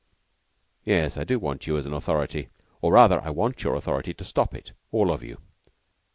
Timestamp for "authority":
1.93-2.49, 3.75-4.15